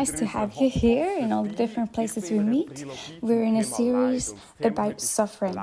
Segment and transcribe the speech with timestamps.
[0.00, 2.76] nice to have you here in all the different places we meet.
[3.20, 4.32] We're in a series
[4.70, 5.58] about suffering.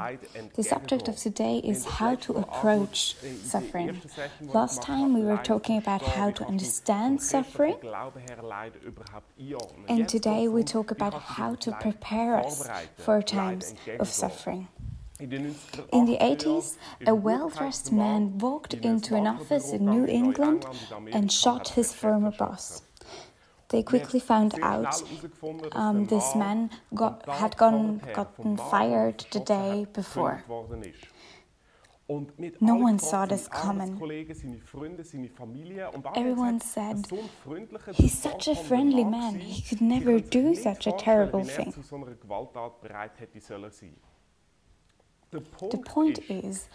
[0.53, 2.97] The subject of today is how to approach
[3.53, 3.99] suffering.
[4.59, 7.77] Last time we were talking about how to understand suffering,
[9.93, 12.57] and today we talk about how to prepare us
[13.03, 14.67] for times of suffering.
[15.19, 16.77] In the 80s,
[17.07, 20.61] a well dressed man walked into an office in New England
[21.11, 22.83] and shot his former boss.
[23.69, 25.01] They quickly found out
[25.73, 30.43] um, this man got, had gone, gotten fired the day before.
[32.61, 33.99] No one saw this coming.
[36.15, 37.05] Everyone said,
[37.93, 41.73] He's such a friendly man, he could never do such a terrible thing.
[45.31, 46.69] The point is,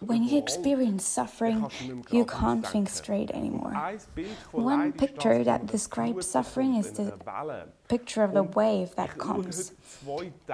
[0.00, 1.70] when you experience suffering,
[2.10, 3.72] you can't think straight anymore.
[4.50, 7.14] One picture that describes suffering is the
[7.88, 9.72] picture of the wave that comes.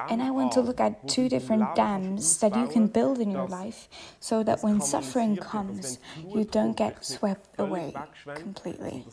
[0.08, 3.48] And I want to look at two different dams that you can build in your
[3.48, 3.88] life
[4.20, 5.98] so that when suffering comes,
[6.34, 7.94] you don't get swept away
[8.34, 9.04] completely.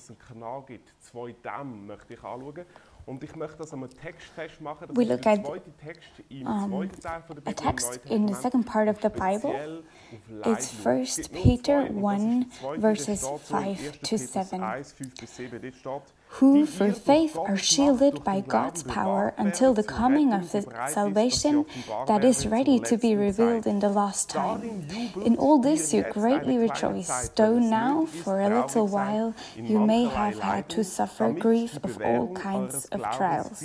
[4.95, 5.45] We look at
[6.45, 6.89] um,
[7.45, 9.83] a text in the second part of the Bible.
[10.45, 12.45] It's 1 Peter 1,
[12.77, 14.61] verses 5 to 7
[16.39, 21.65] who through faith are shielded by God's power until the coming of the salvation
[22.07, 24.85] that is ready to be revealed in the last time.
[25.23, 30.39] In all this you greatly rejoice, though now, for a little while, you may have
[30.39, 33.63] had to suffer grief of all kinds of trials.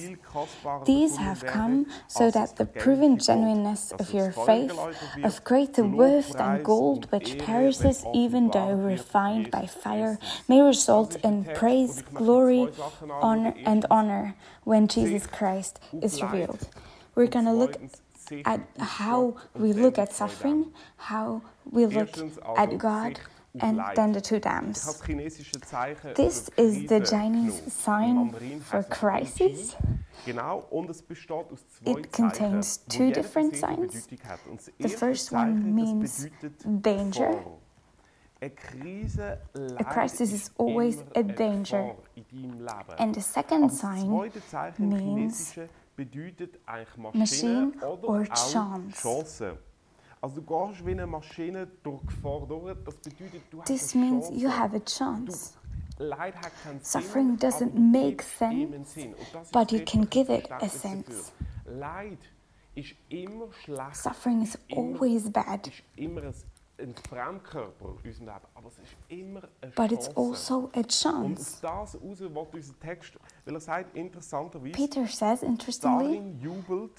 [0.86, 4.78] These have come so that the proven genuineness of your faith,
[5.24, 11.44] of greater worth than gold which perishes even though refined by fire, may result in
[11.44, 12.59] praise, glory,
[13.10, 14.34] honor, and honor
[14.64, 16.68] when Jesus Christ is revealed.
[17.14, 17.76] We're going to look
[18.44, 22.16] at how we look at suffering, how we look
[22.56, 23.20] at God,
[23.60, 25.02] and then the two dams.
[26.14, 29.76] This is the Chinese sign for crisis.
[31.86, 34.08] It contains two different signs.
[34.78, 36.28] The first one means
[36.80, 37.42] danger.
[38.42, 41.92] A crisis is always a danger.
[42.98, 44.30] And the second sign
[44.78, 45.58] means
[47.14, 49.06] machine or chance.
[53.66, 55.56] This means you have a chance.
[56.82, 58.96] Suffering doesn't make sense,
[59.52, 61.32] but you can give it a sense.
[63.92, 65.70] Suffering is always bad.
[69.76, 71.60] But it's also a chance.
[74.72, 76.22] Peter says, interestingly,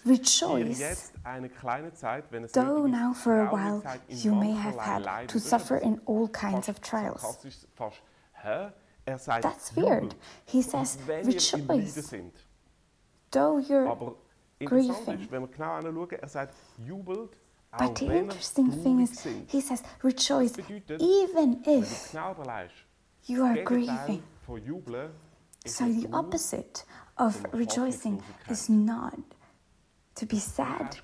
[0.05, 1.11] rejoice,
[2.53, 6.81] though now for a while you may have had to suffer in all kinds of
[6.81, 7.37] trials.
[9.41, 10.15] That's weird.
[10.45, 12.13] He says, rejoice,
[13.31, 13.87] though you're
[14.63, 15.27] grieving.
[17.77, 20.55] But the interesting thing is, he says, rejoice
[20.99, 22.13] even if
[23.25, 24.23] you are grieving.
[25.65, 26.83] So the opposite
[27.17, 29.19] of rejoicing is not
[30.15, 30.97] to be sad,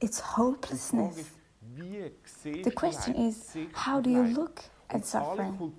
[0.00, 1.30] it's hopelessness.
[2.44, 5.72] The question is, how do you look and suffering.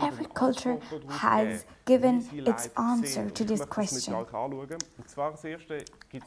[0.00, 4.14] Every culture has given its answer to this question.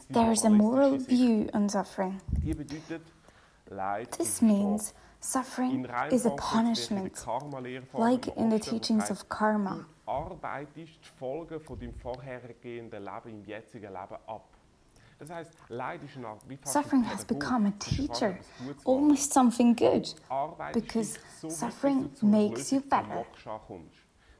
[0.09, 2.21] There is a moral view on suffering.
[4.17, 7.25] This means suffering is a punishment,
[7.93, 9.85] like in the teachings of karma.
[16.63, 18.39] Suffering has become a teacher,
[18.85, 20.07] almost something good,
[20.73, 21.19] because
[21.49, 23.25] suffering makes you better.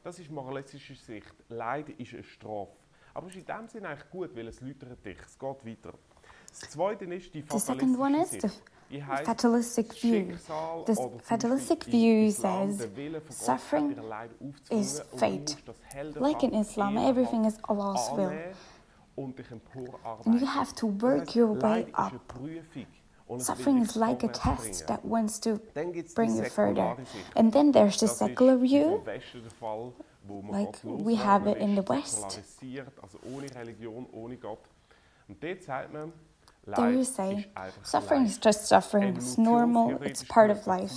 [0.02, 1.34] Das ist moralistische Sicht.
[1.48, 2.72] Leid ist eine Strafe.
[3.12, 5.18] Aber es ist in dem Sinne eigentlich gut, weil es läutert dich.
[5.26, 5.92] Es geht weiter.
[6.48, 8.62] Das zweite ist die fatalistische Sicht.
[8.90, 10.36] The fatalistic view.
[10.86, 12.88] The fatalistic view says
[13.28, 13.96] suffering
[14.70, 15.56] is fate.
[16.14, 18.32] Like in Islam, everything is Allah's will.
[19.16, 22.14] And you have to work your way up.
[23.38, 25.60] Suffering is like a test that wants to
[26.14, 26.96] bring you further.
[27.36, 29.04] And then there's the secular view,
[30.48, 32.40] like we have it in the West.
[36.66, 37.46] There you say,
[37.82, 40.92] suffering is just suffering, it's normal, it's part of life.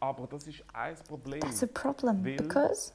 [0.00, 1.40] Aber das ist ein Problem.
[1.40, 2.92] That's a problem because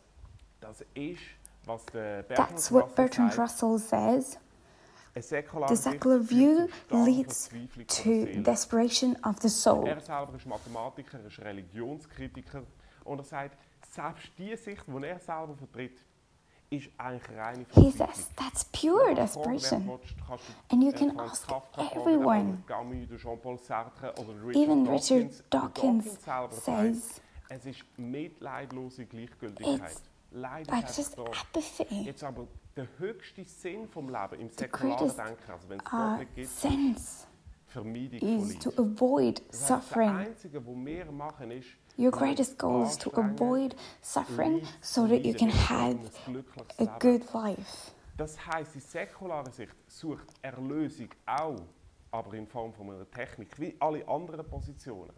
[1.66, 4.38] das ist, was der that's what Bertrand Russell says.
[5.16, 7.50] The secular view leads
[8.04, 9.86] to desperation of the soul.
[9.86, 12.64] Selber ist Mathematiker, ist Religionskritiker
[13.04, 13.58] und er sagt,
[13.92, 16.00] selbst die Sicht, die er selber vertritt,
[16.70, 19.88] ist eigentlich reine He says that's pure Wenn du fragen desperation.
[19.88, 21.48] willst, kannst du, And you äh, can ask
[21.78, 22.38] everyone.
[22.38, 25.12] Albert Camus, der Jean-Paul Sartre oder Richard Even Dawkins.
[25.12, 26.18] Richard Dawkins
[26.64, 27.22] says
[29.80, 30.38] sagt, es ist mitleidlose Gleichgültigkeit.
[30.38, 32.04] It's Leid like ist apathy.
[32.04, 36.18] Jetzt aber der höchste Sinn vom Leben im säkularen Denken, also wenn es Gott Uh,
[36.18, 37.28] nicht gibt, sense
[37.68, 40.10] Vermeidung is to avoid Das heißt, das suffering.
[40.10, 41.68] Einzige, was wir machen, ist,
[41.98, 46.00] Your greatest goal is to avoid suffering so that you can have
[46.80, 47.92] a good life.
[48.18, 51.62] Das heisst, die säkulare Sicht sucht Erlösung auch,
[52.12, 55.14] aber in Form von einer Technik, wie alle anderen Positionen.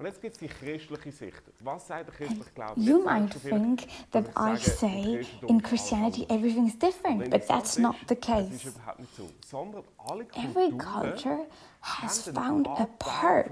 [0.00, 1.42] Und jetzt gibt es die christliche Sicht.
[1.60, 2.80] Was sagt der christliche Glaube?
[2.80, 7.46] You might sagst du vielleicht, think that I say in Christianity everything is different, but
[7.46, 8.66] that's not the case.
[8.66, 9.28] überhaupt nicht so.
[9.46, 11.46] Sondern alle Every culture
[11.82, 13.50] has found a part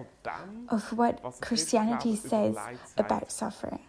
[0.68, 3.12] of what Christianity says über Leid sagt.
[3.12, 3.80] about suffering.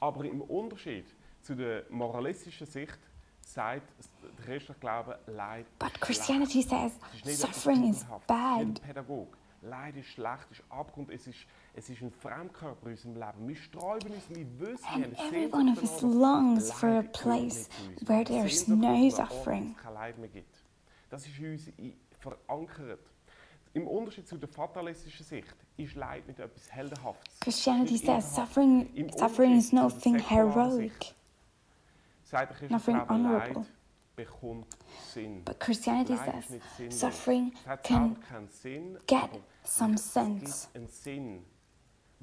[0.00, 1.04] Aber im Unterschied
[1.42, 2.98] zu der moralistischen Sicht
[3.42, 3.92] sagt
[4.22, 8.66] der christliche Glaube, Leid But Christianity says Es ist nicht suffering is bad.
[8.66, 9.36] Nicht ein Pädagog.
[9.62, 11.40] Leid ist schlecht, ist Abgrund, es ist,
[11.74, 13.48] es ist ein Fremdkörper in unserem Leben.
[13.48, 17.02] Wir sträuben uns, wir wissen, wir And haben every one of us longs for a
[17.02, 18.08] place nicht zu uns.
[18.08, 19.74] where there's no nach einem Ort, wo suffering.
[19.76, 20.54] es kein Leid mehr gibt.
[21.10, 21.70] Das ist in uns
[22.18, 23.00] verankert.
[23.72, 27.38] Im Unterschied zu der fatalistischen Sicht ist Leid nicht etwas Heldenhaftes.
[27.40, 30.92] Christianity says suffering, suffering is nothing heroic.
[30.92, 31.14] Sicht
[32.24, 33.54] sagt der christliche Nothing honorable.
[33.62, 33.66] Leid
[34.16, 34.66] bekommt
[35.14, 35.44] Sinn.
[35.44, 37.52] But Christianity says suffering
[37.84, 39.30] can selber keinen Sinn, get
[39.62, 40.68] some sense.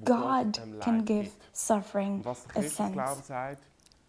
[0.03, 3.23] God can give suffering Und was der a sense.
[3.23, 3.63] sagt,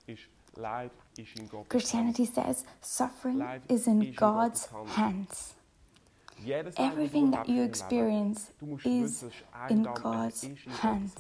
[0.06, 0.23] ist,
[0.56, 5.55] Leid ist in Gottes Christianity says suffering is in God's hands.
[6.44, 8.50] Jedes Leid, das du Everything that you experience
[8.85, 9.35] is wissen, es ist
[9.70, 11.14] in God's ist in Gottes hands.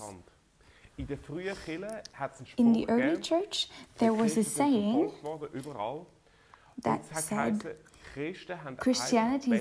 [0.96, 3.68] In der frühen Kirche hat es einen Spruch In the early church,
[3.98, 6.06] there was a saying verfolgt worden, überall.
[6.82, 7.76] that said geheißen, Christen haben
[8.78, 9.60] Christianity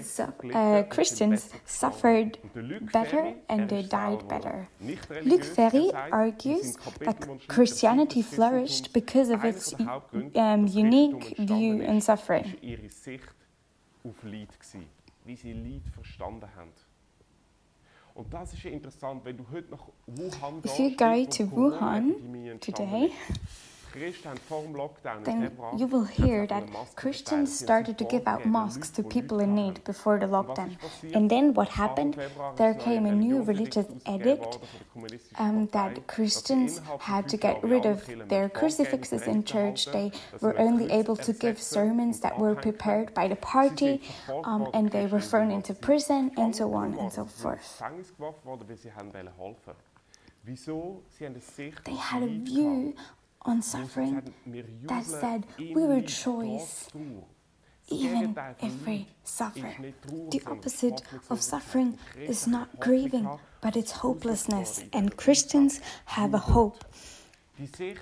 [0.53, 4.67] uh, Christians suffered Und der Luc better and they died better.
[5.23, 9.73] Luc Ferry er argues that Christianity flourished because of its
[10.35, 12.45] um, unique view on suffering.
[12.45, 13.35] ist ihre Sicht
[14.03, 14.85] auf Leid gewesen,
[15.25, 16.71] wie sie Leid verstanden haben.
[18.17, 22.59] Und das ist ja interessant, wenn du heute nach Wuhan If you go to Wuhan
[22.59, 23.11] today,
[24.01, 24.17] ist.
[24.17, 26.63] Die Christen haben vor dem Lockdown im then you will hear that
[26.95, 27.57] Christians verteilt.
[27.57, 30.77] Sie haben started to give out masks to people in need before the lockdown.
[31.13, 32.17] And then what happened?
[32.57, 37.37] There came a new religious edict worden von der kommunistischen um, that Christians had to
[37.37, 39.85] get rid of their crucifixes in church.
[39.91, 40.11] They
[40.41, 44.47] were only able to give sermons that were prepared by the party, Sie sind verfolgt
[44.47, 47.29] um, and they were thrown into prison, and so on and so worden.
[47.29, 47.57] Sie sind forth.
[47.57, 49.87] ins Gefängnis geworfen worden, weil sie haben helfen wollten.
[50.43, 51.03] Wieso?
[51.09, 52.93] Sie haben eine Sicht They had a view
[53.47, 54.21] on suffering
[54.87, 56.89] that said, we rejoice
[57.89, 59.67] even if we suffer.
[59.67, 61.97] ist nicht Trauer, The opposite of suffering
[62.27, 63.27] is not grieving,
[63.61, 66.85] but it's hopelessness, and Christians have a hope.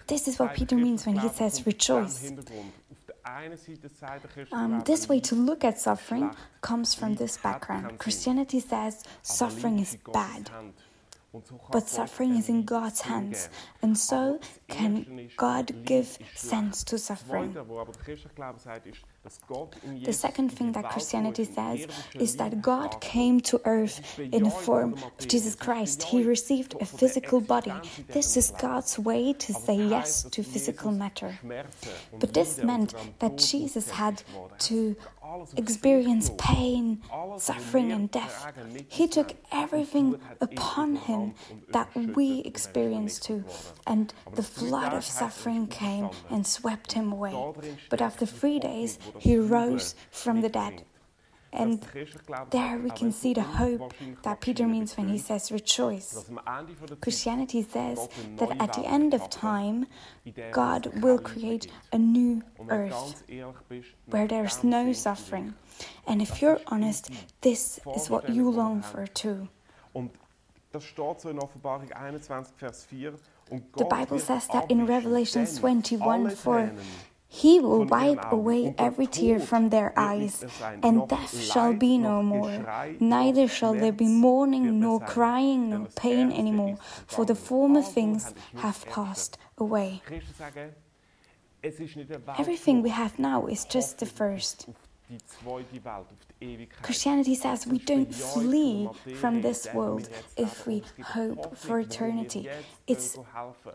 [0.07, 2.21] This is what Peter means when he says rejoice.
[2.21, 2.73] diesem Hintergrund.
[2.91, 6.29] Auf der einen Seite sagt der Um, this way to look at suffering
[6.61, 7.97] comes from this background.
[7.97, 10.51] Christianity says suffering is bad,
[11.71, 13.49] but suffering is in God's hands,
[13.81, 17.55] and so can God give sense to suffering.
[20.03, 24.93] The second thing that Christianity says is that God came to earth in the form
[25.19, 26.03] of Jesus Christ.
[26.03, 27.73] He received a physical body.
[28.07, 31.37] This is God's way to say yes to physical matter.
[32.19, 34.21] But this meant that Jesus had
[34.59, 34.95] to
[35.57, 37.01] experience pain,
[37.37, 38.51] suffering, and death.
[38.87, 41.33] He took everything er upon him
[41.69, 43.43] that we und er experienced too.
[43.87, 47.35] And the flood of er suffering came and swept him away.
[47.89, 50.83] But after three days, he rose from the dead.
[51.55, 53.93] And Dass der christliche Glaube there we can see the hope
[54.23, 56.11] that Peter means when he says rejoice.
[56.13, 59.87] dass am Ende von der Zeit Christianity says that at the end of time,
[60.23, 63.87] in der es God will create a new Und wenn du earth ganz ehrlich bist,
[64.05, 65.17] nach where there's no sehnst du dich.
[65.19, 65.53] suffering.
[66.05, 67.09] And if you're honest,
[67.41, 69.47] this is what you long for too.
[69.93, 70.11] Und
[70.71, 73.13] das steht so in Offenbarung 21, Vers 4.
[73.49, 76.77] Und The Bible says that in Revelation denn 21, 4, Tränen
[77.27, 80.45] He will wipe away every tear from their eyes,
[80.81, 82.65] and death shall be no more.
[82.99, 86.77] Neither shall there be mourning, nor crying, nor pain anymore,
[87.07, 90.01] for the former things have passed away.
[90.05, 90.75] Christen sagen,
[91.61, 94.67] es ist nicht eine Welt, Everything we have now is just the first.
[95.07, 96.05] Auf die zweite Welt, auf
[96.41, 96.81] die Ewigkeit.
[96.83, 100.81] Christianity says we don't Bejahen von der flee from this world if we leben.
[100.81, 102.49] Und es gibt eine hope for eternity.
[102.87, 103.19] It's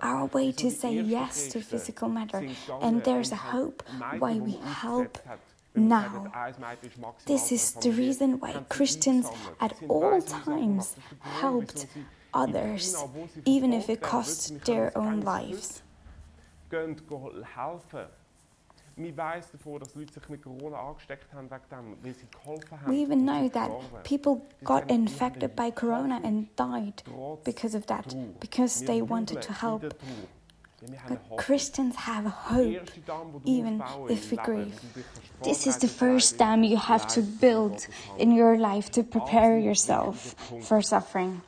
[0.02, 2.42] our way to say yes to physical matter,
[2.80, 3.84] and there's a hope
[4.18, 5.38] why we help ausgesetzt hat,
[5.74, 6.22] wenn man now.
[6.24, 9.28] sagt, ein Mädchen ist maximal This is the reason why Christians
[9.60, 10.96] at all times gemacht.
[10.96, 14.02] Das ist der Grund, helped wieso sie in others, China, wo sie even if it
[14.02, 15.82] cost their own lives.
[19.02, 19.16] Gehen, gehen.
[19.16, 22.80] Wir weiss davon, dass Leute sich mit Corona angesteckt haben wegen dem, weil sie geholfen
[22.80, 22.92] haben.
[22.92, 23.70] We even um know that
[24.04, 27.04] people got sagen, wir haben infected by corona and died
[27.44, 29.94] because of that, because they wanted to help.
[30.80, 31.38] Der Trauer, denn wir haben But.
[31.38, 32.72] Christians have a hope.
[32.72, 34.72] erste Dame, die du even if we grieve.
[34.82, 35.06] die du dich
[35.42, 40.34] This is the first dam you have to build in your life to prepare yourself
[40.60, 41.40] for suffering.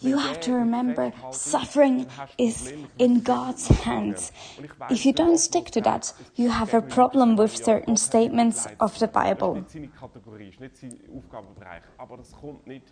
[0.00, 4.32] You have to remember suffering dann hast du is in God's hands.
[4.56, 7.96] Und ich weiss, If you don't stick to that, you have a problem with certain
[7.96, 9.60] statements of the Bible.
[9.60, 11.82] nicht seine Kategorie, ist nicht sein Aufgabenbereich.
[11.96, 12.84] Aber das kommt nicht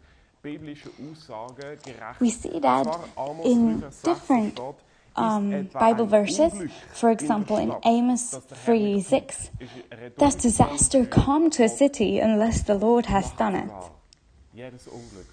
[0.42, 2.20] biblische Aussagen gerecht.
[2.20, 4.60] We see that Und zwar Amos in 3, Vers 16 different
[5.16, 6.52] um, Bible verses.
[6.92, 9.60] For example, in Amos dass 3 6, tut?
[9.60, 13.66] Ist eine Rhetorik does disaster come to a city unless the Lord has done it?
[13.66, 13.92] macht
[14.52, 15.26] Jedes Unglück.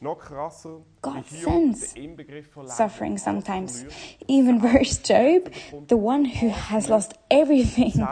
[0.00, 3.86] Noch krasser, God sends den Inbegriff von Leid Suffering sometimes.
[4.26, 5.50] Even verse Job,
[5.88, 8.06] the one who has lost everything,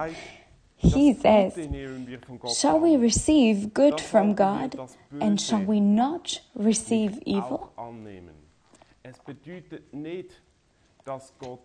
[0.77, 4.77] he says, Gute nehmen wir von Gott Shall we receive good from God,
[5.21, 7.73] and shall we not receive nicht evil?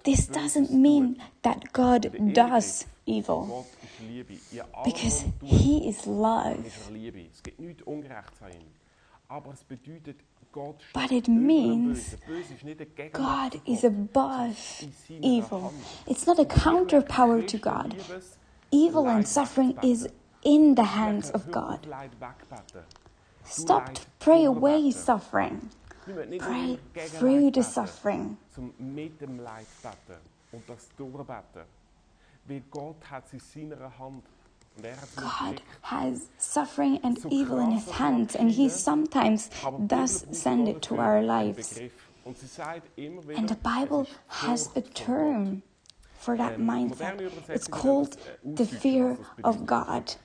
[0.04, 4.34] This doesn't mean that God does evil, Gott ist Liebe.
[4.52, 6.58] In allem, because He is love.
[6.66, 7.28] ist Liebe.
[7.32, 8.68] Es gibt nichts um Ungerechts an ihm.
[9.28, 10.18] Aber es bedeutet,
[10.52, 12.20] Gott steht But it means Bösen.
[12.26, 14.56] Böse ist nicht eine Gegenwart God is above
[15.10, 15.72] evil.
[16.08, 17.96] It's not a counterpower to God.
[18.72, 20.08] Evil and suffering is
[20.44, 21.88] in the hands of God.
[23.44, 25.70] Stop to pray away suffering.
[26.40, 26.80] Pray
[27.20, 28.38] through the suffering.
[28.54, 30.20] Zum mit dem Leid beten
[30.52, 31.64] und das durchbeten.
[32.46, 34.24] Weil Gott hat es in seiner Hand.
[34.78, 38.70] Und er hat es mir God has suffering and evil in His hands, and He
[38.70, 39.50] sometimes
[39.88, 41.74] does send it to our lives.
[41.74, 41.94] Begriff.
[42.24, 45.62] Und sie sagt immer wieder, And the Bible has a term
[46.20, 47.22] for that mindset.
[47.50, 49.66] It's called äh, the fear of.
[49.66, 50.18] God.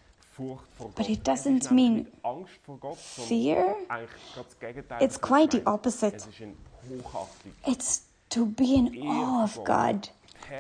[0.97, 3.77] But it doesn't mean nicht Angst vor Gott, sondern fear.
[3.89, 5.03] eigentlich gerade das Gegenteil.
[5.03, 6.17] It's quite the opposite.
[6.17, 6.55] Es ist eine
[7.03, 7.53] Hochachtung.
[7.67, 10.11] It's to be in awe of God,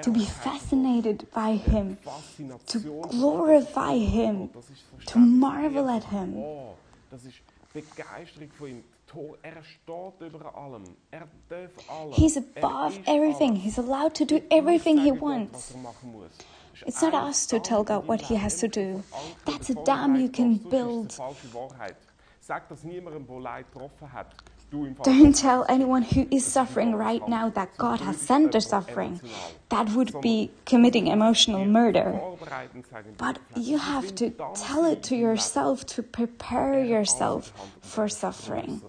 [0.03, 1.97] to be fascinated by Him,
[2.67, 4.65] to glorify Him, das
[5.07, 6.37] to marvel at Him.
[6.37, 6.75] Oh,
[7.11, 7.37] das ist
[7.73, 8.85] Begeisterung von ihm.
[9.07, 10.85] Tor- Er steht über allem.
[11.11, 11.29] Er.
[12.13, 13.57] He's Er above everything.
[13.57, 15.75] He's allowed to do everything He wants.
[16.87, 19.03] It's not us to tell God what He has to do.
[19.45, 21.19] That's a dam you can build.
[25.03, 29.21] Don't tell anyone who is suffering right now that God has sent the suffering.
[29.69, 32.21] That would be committing emotional murder.
[33.19, 37.53] But you have to tell it to yourself to prepare yourself
[37.83, 38.81] for er suffering.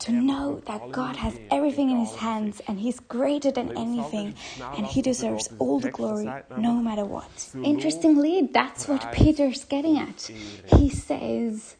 [0.00, 3.76] To know that God has everything in His hands and He's greater than Und im
[3.76, 7.28] Psalm anything ist es genau and He deserves all the glory no matter what.
[7.62, 10.30] Interestingly, that's what Peter's getting at.
[10.78, 11.76] He says,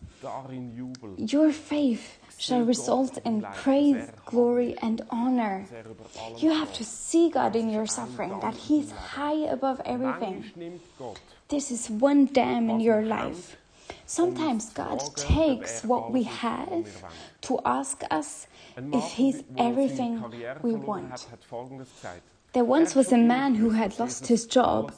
[1.17, 5.67] Your faith shall result in praise, glory, and honor.
[5.71, 9.81] dass über allem You have to see God in your suffering, that He's high above
[9.85, 10.43] everything.
[10.43, 13.57] Manchmal nimmt Gott This is one dam in your life.
[14.11, 16.85] Sometimes God takes what we have
[17.43, 20.25] to ask us if He's everything
[20.63, 21.29] we want.
[22.53, 24.93] There once was a man who had lost his job,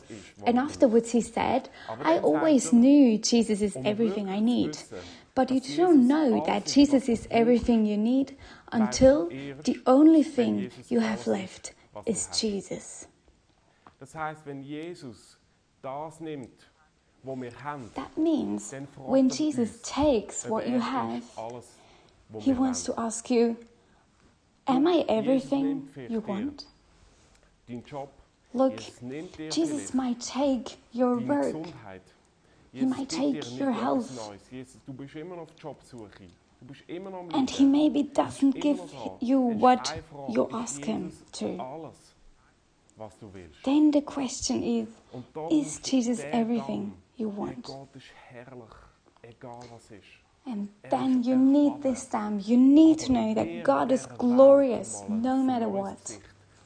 [0.46, 1.68] and er afterwards he said,
[2.02, 4.78] I always knew Jesus is everything I need.
[5.34, 8.38] But you don't know that Jesus is everything you need
[8.72, 9.28] until
[9.68, 11.74] the only thing you have left
[12.06, 12.28] is.
[12.32, 13.06] Jesus.
[15.02, 15.36] Jesus
[17.24, 21.22] That means when Jesus takes what you have,
[22.40, 23.56] he wants to ask you,
[24.66, 26.66] Am I everything you want?
[28.54, 31.66] Look, Jesus nimmt dir Jesus vielleicht might take your work.
[32.72, 34.10] He might take your health.
[34.14, 34.40] Neues.
[34.50, 36.28] Jesus, du bist immer noch auf Jobsuche.
[36.60, 38.78] Du bist immer noch am And he maybe doesn't give
[39.20, 39.94] you what
[40.28, 41.58] you ask him to.
[41.58, 42.12] Alles.
[42.96, 43.62] was du willst.
[43.64, 44.88] then the question is
[45.50, 47.64] Is Jesus everything you want?
[47.64, 48.74] Gott ist herrlich,
[49.22, 50.22] egal was ist.
[50.44, 52.40] And then you need this time.
[52.40, 56.18] You need to know that God is glorious no matter what.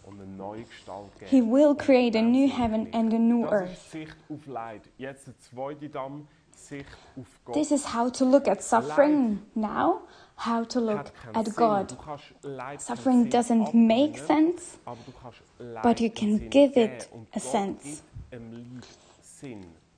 [0.05, 1.31] Und eine neue Gestalt geben.
[1.31, 3.73] He will create a new heaven and a new earth.
[3.73, 4.83] ist Sicht auf Leid.
[4.97, 6.87] Jetzt der zweite Damm, Sicht
[7.19, 7.55] auf Gott.
[7.55, 10.01] This is how to look at suffering now,
[10.37, 11.91] how to look at God.
[11.91, 16.81] Du kannst Leid Suffering doesn't make sense, aber du kannst Leid but you can give
[16.81, 18.03] it a sense.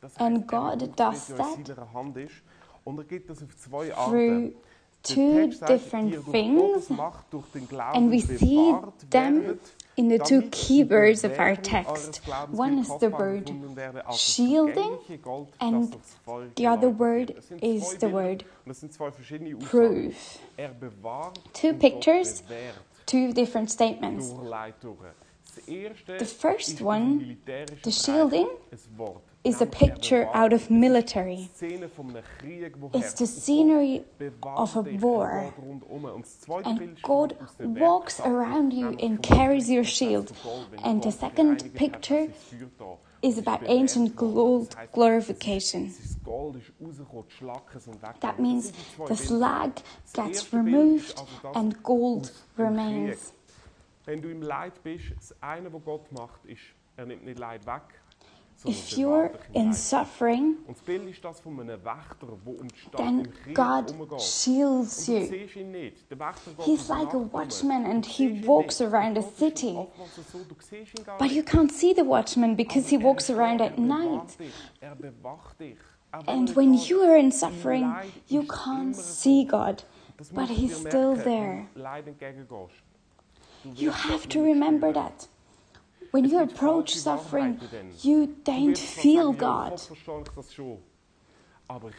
[0.00, 0.48] Gibt einem Leid Sinn.
[0.48, 2.34] Das And God does that in seiner Hand ist.
[2.84, 4.52] Und er gibt das auf zwei through
[5.02, 8.74] two different things, Gottes Macht durch den Glauben and we see
[9.10, 9.58] them
[9.96, 12.20] in the two key words of our text.
[12.52, 15.96] One is the word gefunden werde als das shielding, vergängliche Gold, das and
[16.56, 17.38] the other word wird.
[17.38, 19.70] Das sind is the word und das sind zwei verschiedene Aussagen.
[19.70, 20.38] proof.
[20.56, 20.74] Er
[21.52, 22.44] Two pictures,
[23.06, 24.34] Two different statements.
[24.34, 24.98] durch Leid durch.
[25.56, 27.36] Das erste The first one,
[27.84, 28.46] the shielding.
[29.44, 31.50] Is a picture out of military.
[31.60, 34.04] It's the scenery
[34.44, 35.54] of a war.
[36.64, 40.32] And God walks around you and carries your shield.
[40.84, 42.28] And the second picture
[43.22, 45.92] is about ancient gold glorification.
[48.20, 48.72] That means
[49.06, 49.72] the slag
[50.12, 51.20] gets removed
[51.54, 53.32] and gold remains.
[54.04, 56.62] Wenn du im Leid bist, das eine, was Gott macht, ist,
[56.96, 57.82] er nimmt nicht Leid weg,
[58.66, 62.76] If you're in suffering, Und das Bild ist das von einem Wächter, der um die
[62.76, 65.20] Stadt then God shields you.
[65.24, 66.10] siehst ihn nicht.
[66.10, 67.32] Der Wächter geht He's like a um.
[67.32, 69.76] watchman and he walks around Und a city.
[69.76, 73.02] oftmals so, du siehst ihn gar But you can't see the watchman because he er
[73.04, 74.36] walks around at er night.
[74.80, 74.96] Er
[76.26, 77.94] And when you are in suffering,
[78.26, 79.44] you can't see.
[79.44, 79.84] God,
[80.34, 81.68] but He's still there.
[81.68, 82.82] wenn du Leid entgegengehst.
[83.62, 85.28] Du You have to remember that.
[86.12, 87.58] When you approach suffering,
[88.02, 89.70] you don't feel sagen, ja, im God.
[89.70, 90.78] Kopf verstehe ich das schon.
[91.68, 91.94] Aber ich,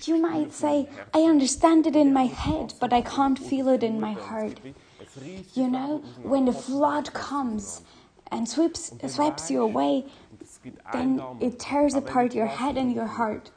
[0.00, 3.02] ich You might say, I understand it in my Und ich habe head, but I
[3.02, 4.54] can't feel it in my Flut und es heart.
[4.62, 7.82] gibt wie- es reißt You know, when the flood comes
[8.30, 12.96] and sweeps, sweeps you away, und es gibt then it tears apart your head and
[12.96, 13.52] your heart.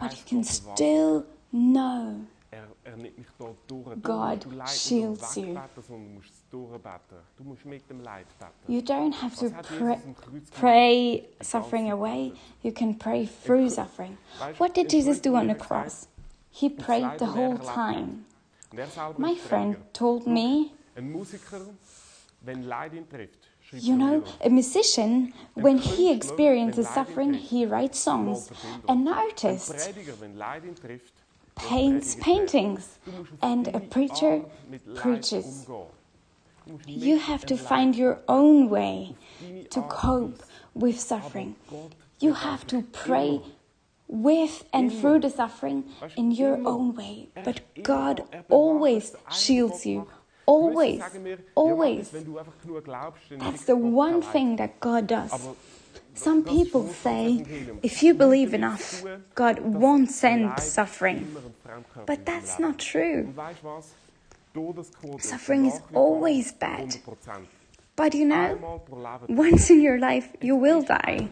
[0.00, 2.20] But you can still know
[2.96, 4.02] Nimmt mich da durch.
[4.02, 5.46] God shields you.
[5.46, 6.32] nur du musst.
[7.36, 8.26] Du musst mit dem Leid.
[8.68, 10.60] You don't have to pray, am Kreuz gemacht?
[10.60, 12.32] pray suffering away.
[12.62, 14.18] You can pray through suffering.
[14.58, 16.08] What did Jesus do on the cross?
[16.50, 18.26] He prayed the whole time.
[18.76, 21.60] er My friend told me, Ein Musiker,
[22.42, 27.66] wenn Leid ihn trifft, schreibt you er know, a musician, when he experiences suffering, he
[27.66, 28.50] writes songs.
[28.86, 29.74] An artist
[31.56, 32.98] Paints paintings.
[33.42, 34.42] And a preacher
[34.96, 35.66] preaches.
[36.86, 39.16] You have to find your own way
[39.70, 40.42] to cope
[40.74, 41.56] with suffering.
[42.20, 43.40] You have to pray
[44.08, 45.84] with and through the suffering
[46.16, 47.28] in your own way.
[47.44, 50.08] But God always shields you.
[50.46, 51.02] Always.
[51.54, 52.14] Always.
[53.30, 55.48] That's the one thing that God does.
[56.14, 57.44] Some people say,
[57.82, 61.36] if you believe enough, God won't send suffering.
[62.06, 63.34] But that's not true.
[65.18, 66.96] Suffering is always bad.
[67.06, 67.46] 100%.
[67.96, 68.82] But you know,
[69.28, 71.28] once in your life, you will die.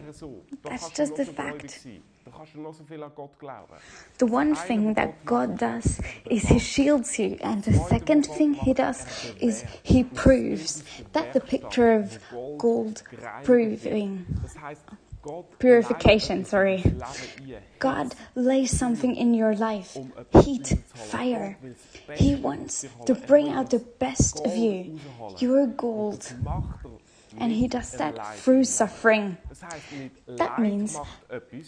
[0.63, 1.85] That's just a fact.
[2.23, 2.31] Sein.
[2.31, 3.73] Da kannst du noch so viel an Gott glauben.
[4.19, 8.73] The one thing that God does is He shields you, and the second thing He
[8.73, 9.05] does
[9.39, 10.83] is He proves.
[11.13, 12.19] That the picture of
[12.57, 13.03] gold
[13.43, 14.25] proving.
[14.41, 14.81] Das heißt,
[15.23, 16.83] Gott Purification, sorry.
[16.99, 17.63] das Leben ein.
[17.79, 19.97] God lays something in your life
[20.43, 21.55] heat, fire.
[21.55, 24.99] Gott will das Beste He wants to bring out the best of you.
[25.39, 26.35] your gold.
[27.39, 29.37] And He does that through suffering.
[29.49, 29.91] Das heißt,
[30.27, 30.99] mit That means.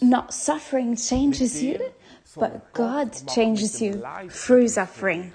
[0.00, 1.78] Not suffering changes you,
[2.36, 5.32] but God changes you through suffering.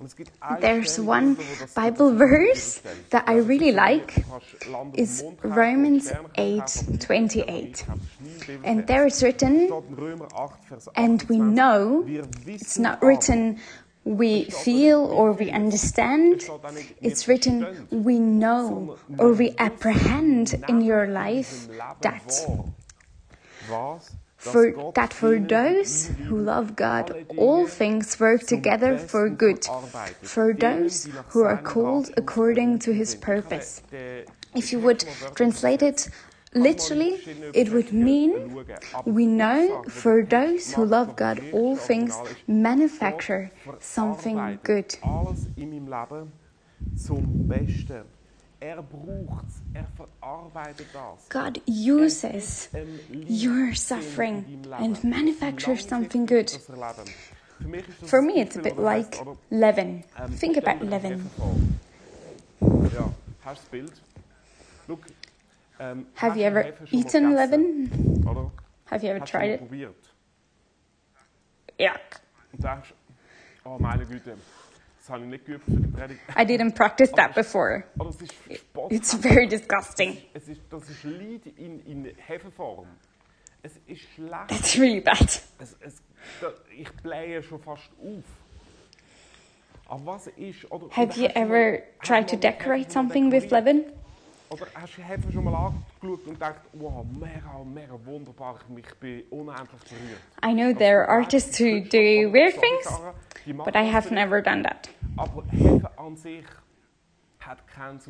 [0.00, 3.38] Und es gibt eine There's one in der Bibel, wo das Bible verse that I
[3.38, 7.82] really like kannst Land und is Romans Sterne kaufen, 8, aber die Bibel 28.
[7.82, 8.64] ich habe nie Bibelvers.
[8.64, 12.04] And there it's written, steht in Römer 8, Vers and we know,
[12.46, 13.58] it's not written
[14.04, 16.48] we feel or we understand,
[17.00, 21.68] it's written we know or we apprehend in your life
[22.00, 22.32] that
[24.36, 29.66] for that for those who love God, all things work together for good,
[30.22, 33.82] for those who are called according to his purpose.
[34.54, 36.08] If you would translate it
[36.54, 37.20] literally,
[37.54, 38.64] it would mean
[39.04, 44.96] we know for those who love God, all things manufacture something good.
[45.02, 46.32] Alles in meinem Leben
[46.96, 48.04] zum Besten.
[48.62, 48.84] Er er.
[51.30, 52.68] God uses
[53.26, 56.52] your suffering and manufactures something good.
[56.52, 57.10] das Erleben.
[57.58, 59.18] Für mich ist das For me, it's a bit like
[59.50, 60.04] leaven.
[60.38, 61.30] Think about leaven.
[66.14, 67.34] Have you ever Hefe schon mal eaten gegessen?
[67.34, 68.26] leaven?
[68.28, 68.50] Oder?
[68.90, 69.58] Have you ever Hast du schon mal tried it?
[69.60, 70.10] probiert?
[71.78, 72.20] Yuck.
[73.64, 74.36] Oh meine Güte,
[74.98, 76.20] das habe ich nicht geübt für die Predigt.
[76.36, 77.84] I didn't practice that oh, before.
[77.98, 78.92] Oh, oder es ist Spott.
[78.92, 80.18] It's very disgusting.
[80.34, 82.86] Es ist, das ist Leid in, in Hefeform.
[83.62, 84.48] Es ist schlecht.
[84.48, 85.42] That's really bad.
[85.58, 86.02] Es, es,
[86.40, 88.24] da, ich blähe schon fast auf.
[89.88, 90.70] Aber was ist...
[90.70, 93.66] Oder, Have you ever tried to decorate something with dekoriert?
[93.66, 93.99] leaven?
[94.52, 99.22] Oder hast du Hefe schon mal angeschaut und gedacht, wow, mega, mega wunderbar, ich bin
[99.30, 100.20] unendlich berührt.
[100.44, 103.00] I know there are artists who do weird things,
[103.64, 104.88] but I have never done that.
[105.16, 105.44] Aber
[105.96, 106.44] an sich
[107.38, 108.00] hat keinen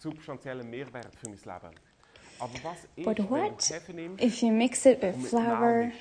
[0.00, 1.74] substanziellen Mehrwert für mein Leben.
[2.40, 5.22] Aber was ist, But wenn du what Hefe nimmst if you mix it with und
[5.22, 5.92] mit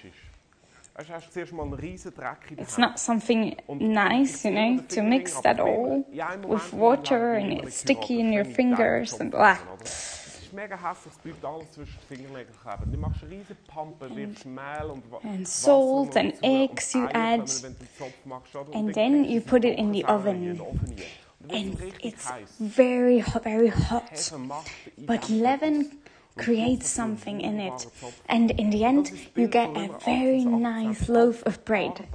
[2.58, 6.04] It's not something nice, you know, to mix that all
[6.46, 9.58] with water and it's sticky in your fingers and blah.
[9.84, 12.92] Es ist mega hässlich, es bleibt alles zwischen den Fingernägeln kleben.
[12.92, 17.38] Du machst riesen Pampen, wirfst Mehl und, Wa- and salt and eggs you add.
[17.44, 18.70] kommen, wenn du einen Zopf machst, oder?
[18.70, 20.36] Und And then you put it in the oven.
[20.36, 21.06] in den Ofen rein.
[21.42, 24.10] Und dann And wird es richtig it's very, very hot.
[24.12, 25.92] Hefe macht in But leaven
[26.38, 27.88] creates something in it.
[28.28, 32.08] And in the end, you get a very nice loaf of bread.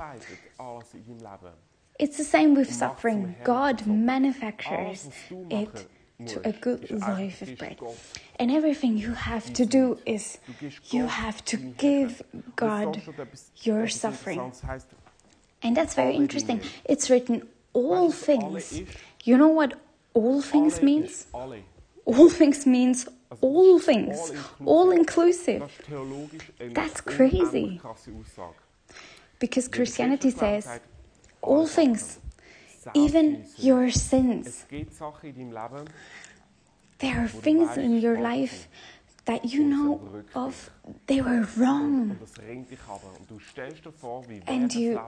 [1.99, 3.37] It's the same with suffering.
[3.45, 5.09] God manufactures
[5.51, 5.87] it
[6.27, 7.79] to a good loaf of bread.
[8.37, 10.39] And everything you have to do is
[10.91, 12.23] you have to give
[12.57, 13.03] God
[13.63, 14.53] your suffering.
[15.63, 16.61] And that's very interesting.
[16.85, 18.83] It's written all things.
[19.25, 19.75] You know what
[20.15, 21.27] all things means?
[21.33, 23.09] All things means
[23.41, 24.33] all things.
[24.65, 25.61] All inclusive.
[25.61, 27.81] Das ist theologisch eine That's crazy.
[29.39, 30.67] Because Christianity says
[31.43, 32.19] all things,
[32.95, 34.47] even your sins.
[34.47, 35.91] Es gibt Sachen in deinem Leben,
[36.99, 38.69] There are things in your life
[39.27, 40.01] that you know
[40.35, 40.71] of
[41.07, 42.11] they were wrong.
[42.11, 43.19] und das rennt dich aber.
[43.19, 44.99] Und du stellst dir vor, wie wäre And you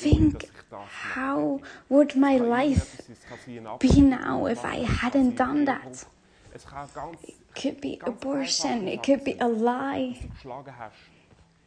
[0.00, 1.16] think, dass ich das mache.
[1.16, 5.36] how would my life irgendetwas sein, es kann sein ein be now if I hadn't
[5.36, 6.06] done that?
[7.56, 10.12] Es Could be abortion, it could be a lie.
[10.14, 10.96] dass du geschlagen hast,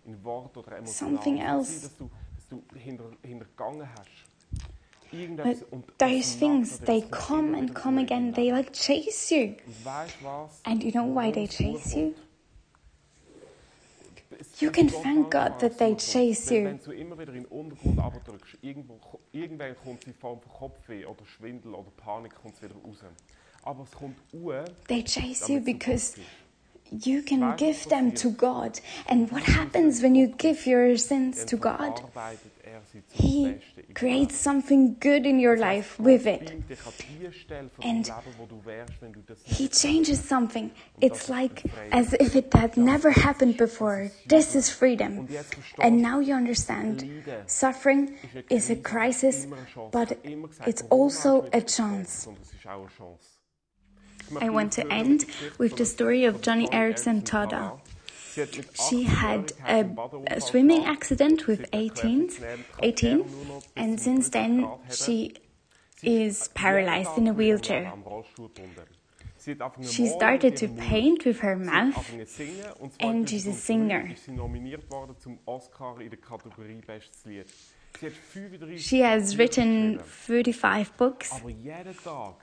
[0.06, 1.12] in Wort oder emotional.
[1.12, 1.71] Something else.
[1.71, 4.10] sein, dass du, dass du hinter, hintergangen hast.
[5.10, 8.34] But those things, they come and come again.
[8.34, 9.56] They like chase you.
[9.65, 10.60] Und weißt du was?
[10.65, 12.13] And you know why they Worum es chase you?
[12.13, 12.28] durchkommt?
[14.39, 16.80] Es You ist can Gott thank God dankbar, that they dass du chase wenn, you.
[23.67, 23.75] Wenn du immer wieder in den Untergrund abdrückst, irgendwo, ko- irgendwann kommt es in Form
[23.75, 23.75] von Kopfweh oder Schwindel oder Panik kommt es wieder raus.
[23.75, 26.15] Aber es kommt uhr, They chase you because
[26.89, 28.82] you can give them to God.
[29.08, 32.01] And what happens when you give your sins to God?
[32.15, 36.45] er He Besten in deinem creates something good in your life with it.
[36.45, 39.39] beamt dich an die Stelle von And deinem Leben, wo du wärst, wenn du das
[39.45, 40.69] He changes something.
[40.99, 44.12] It's like as if it had never happened before.
[44.27, 45.19] This is freedom.
[45.19, 47.03] Und jetzt verstehst And now you understand
[47.47, 48.12] suffering
[48.49, 49.91] is a crisis, immer eine Chance.
[49.91, 52.30] but Ich habe immer gesagt, it's also a chance.
[54.41, 57.49] I want to end mit der Geschichte with the story of Joni Eareckson Tada.
[57.49, 57.81] Tada.
[58.33, 59.85] Sie hat mit She had a,
[60.35, 63.63] a swimming accident with Sie hat eine 18, Krebs gelernt, kann 18 er nur noch
[63.63, 64.91] bis and since then 30 Grad haben.
[64.91, 65.33] she
[66.03, 67.91] is paralyzed in a mit ihrem Leben wheelchair.
[67.93, 68.81] am Rollstuhl gebunden.
[69.37, 71.95] Sie hat angefangen, She started to paint with her mouth.
[71.95, 74.03] angefangen zu singen und zwar and she's a singer.
[78.02, 78.78] Ist sie nominiert worden zum Oscar in der Kategorie Bestes Lied.
[78.78, 81.41] Sie hat 35 She has written 35 books,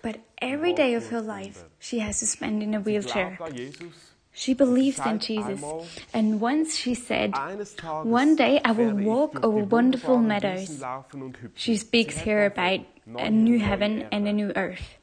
[0.03, 3.39] but every day of her life she has to spend in a wheelchair.
[4.37, 5.63] She believes in Jesus.
[6.13, 7.33] And once she said,
[8.03, 10.83] One day I will walk over wonderful meadows.
[11.55, 12.81] She speaks here about
[13.17, 14.99] a new heaven and a new earth.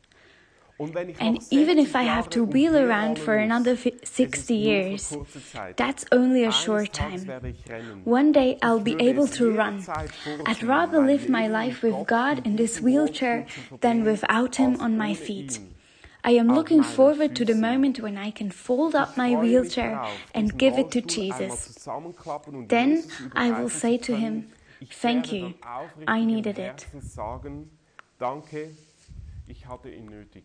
[0.82, 4.10] Und wenn ich And even if I have to wheel around for another fi- es
[4.10, 5.16] ist 60 years,
[5.76, 7.28] that's only a short time.
[7.28, 8.02] werde ich rennen.
[8.04, 9.86] One day I'll be able to run.
[10.48, 13.46] I'd rather live my life with God in this wheelchair
[13.82, 15.62] than without Him on my feet.
[16.24, 19.42] I am looking forward to the moment when I can fold up my Ich freue
[19.42, 20.02] mich wheelchair
[20.34, 21.76] and give it to Jesus.
[22.68, 23.04] Then
[23.36, 24.46] I will say to him,
[24.90, 25.54] "Thank you.
[26.08, 27.70] I needed it." Herzen sagen,
[28.20, 28.72] danke,
[29.48, 30.44] ich hatte ihn nötig.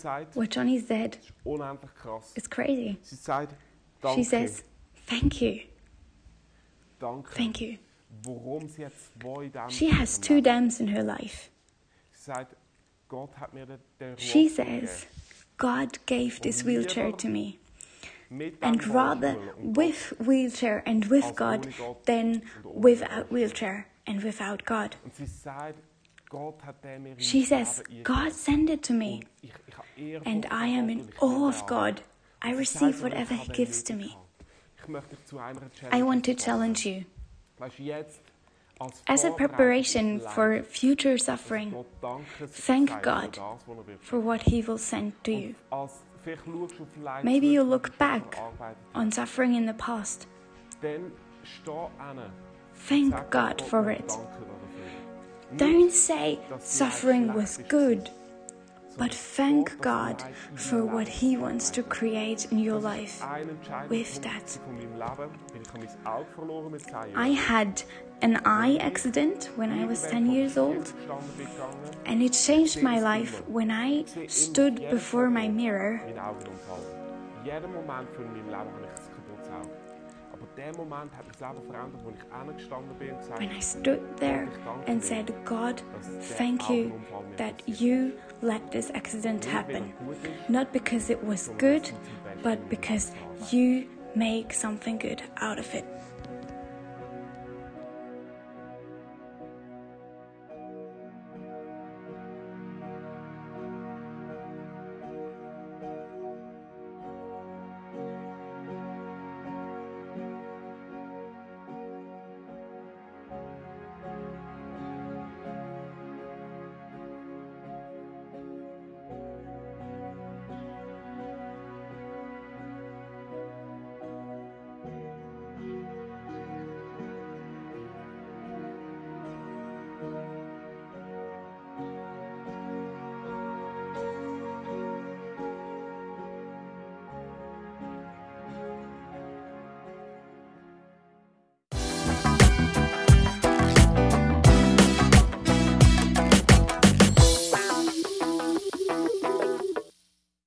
[0.80, 2.32] said ist unendlich krass.
[2.34, 2.98] is crazy.
[3.02, 3.54] Sie sagt,
[4.02, 4.64] danke, She says,
[5.06, 5.60] Thank you,
[6.98, 7.30] danke.
[7.34, 7.78] thank you.
[8.24, 11.50] Warum sie jetzt zwei She has two dams in her life.
[12.12, 12.56] Sie sagt,
[13.08, 15.06] Gott hat mir den, den She says,
[15.56, 17.52] God gave this wheelchair to me.
[17.52, 17.58] gegeben.
[18.30, 21.68] Mit dem And rather with wheelchair and with God
[22.04, 24.96] than without wheelchair and without God.
[26.30, 29.20] Und sie sagt, Gott hat den mir in She says, God sent it to me,
[29.20, 31.66] Und ich, ich habe Ehrfurcht and I am in awe of.
[31.66, 32.02] God.
[32.42, 33.98] I receive whatever He gives to me.
[33.98, 34.44] nötig gehabt.
[34.82, 35.60] Ich möchte dich zu einer
[35.92, 37.04] I want to challenge you.
[37.58, 38.20] Weißt du, jetzt
[38.78, 41.74] als As a preparation for future suffering,
[42.66, 43.58] thank God er
[44.00, 45.54] for what He will send to you.
[45.70, 48.38] Und als, vielleicht schaust du auf Leid Maybe you look back
[48.94, 50.26] on suffering in the past.
[50.26, 50.28] hast.
[50.82, 51.12] Dann
[51.42, 52.30] steh hin.
[52.88, 54.16] Thank God for it.
[55.56, 58.10] Don't say suffering was good,
[58.98, 60.22] but thank God
[60.54, 63.22] for what He wants to create in your life.
[63.88, 64.58] with that.
[64.66, 67.84] von meinem Leben, weil ich habe mein Auge verloren mit 10 I had
[68.20, 70.92] an eye accident when I was 10 years old,
[72.04, 76.00] and it changed my life when I stood before my mirror
[83.36, 84.48] when I stood there
[84.86, 85.80] and said, God,
[86.20, 87.00] thank you
[87.36, 89.92] that you let this accident happen.
[90.48, 91.90] Not because it was good,
[92.42, 93.12] but because
[93.52, 95.84] you make something good out of it.